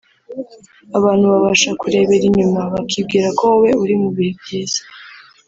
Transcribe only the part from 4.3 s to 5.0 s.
byiza